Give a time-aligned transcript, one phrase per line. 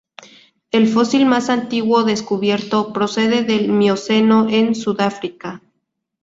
[0.71, 5.61] El fósil más antiguo descubierto procede del Mioceno en Sudáfrica.